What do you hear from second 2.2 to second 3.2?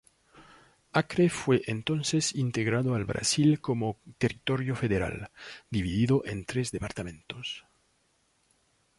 integrado al